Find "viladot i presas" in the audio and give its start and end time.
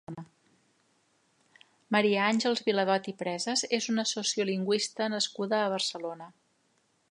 2.69-3.63